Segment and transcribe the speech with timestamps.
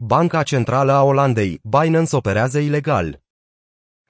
[0.00, 3.22] Banca Centrală a Olandei, Binance operează ilegal.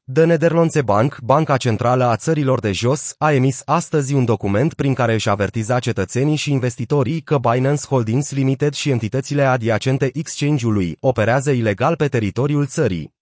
[0.04, 4.95] De Nederlandse Bank, Banca Centrală a Țărilor de Jos, a emis astăzi un document prin
[4.95, 11.51] care își avertiza cetățenii și investitorii că Binance Holdings Limited și entitățile adiacente exchange-ului operează
[11.51, 13.17] ilegal pe teritoriul țării.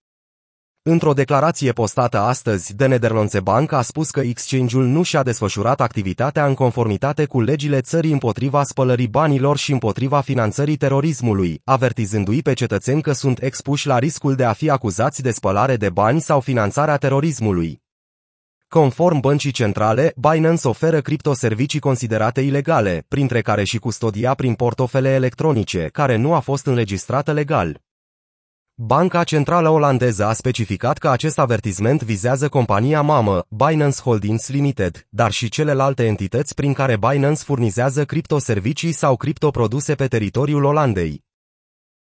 [0.89, 6.47] Într-o declarație postată astăzi, de Nederlandse Bank a spus că exchange-ul nu și-a desfășurat activitatea
[6.47, 13.03] în conformitate cu legile țării împotriva spălării banilor și împotriva finanțării terorismului, avertizându-i pe cetățeni
[13.03, 16.97] că sunt expuși la riscul de a fi acuzați de spălare de bani sau finanțarea
[16.97, 17.83] terorismului.
[18.69, 25.89] Conform băncii centrale, Binance oferă criptoservicii considerate ilegale, printre care și custodia prin portofele electronice,
[25.93, 27.85] care nu a fost înregistrată legal.
[28.79, 35.31] Banca Centrală Olandeză a specificat că acest avertisment vizează compania mamă, Binance Holdings Limited, dar
[35.31, 41.25] și celelalte entități prin care Binance furnizează criptoservicii sau criptoproduse pe teritoriul Olandei.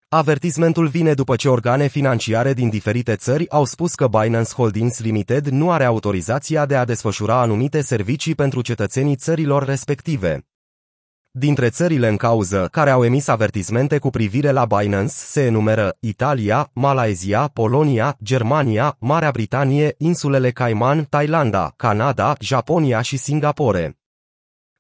[0.10, 5.48] Avertismentul vine după ce organe financiare din diferite țări au spus că Binance Holdings Limited
[5.48, 10.49] nu are autorizația de a desfășura anumite servicii pentru cetățenii țărilor respective.
[11.32, 16.70] Dintre țările în cauză care au emis avertismente cu privire la Binance se enumeră Italia,
[16.74, 24.00] Malaezia, Polonia, Germania, Marea Britanie, insulele Cayman, Thailanda, Canada, Japonia și Singapore.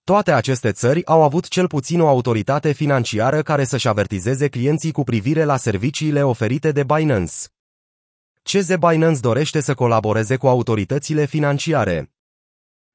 [0.03, 5.03] Toate aceste țări au avut cel puțin o autoritate financiară care să-și avertizeze clienții cu
[5.03, 7.33] privire la serviciile oferite de Binance.
[8.43, 12.11] CZ Binance dorește să colaboreze cu autoritățile financiare.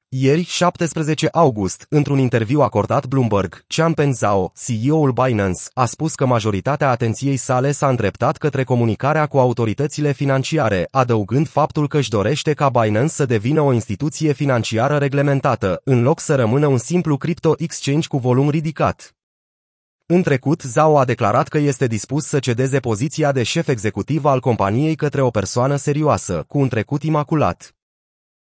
[0.09, 6.89] Ieri, 17 august, într-un interviu acordat Bloomberg, Changpeng Zhao, CEO-ul Binance, a spus că majoritatea
[6.89, 12.69] atenției sale s-a îndreptat către comunicarea cu autoritățile financiare, adăugând faptul că își dorește ca
[12.69, 18.07] Binance să devină o instituție financiară reglementată, în loc să rămână un simplu crypto exchange
[18.07, 19.15] cu volum ridicat.
[20.05, 24.39] În trecut, Zhao a declarat că este dispus să cedeze poziția de șef executiv al
[24.39, 27.75] companiei către o persoană serioasă, cu un trecut imaculat.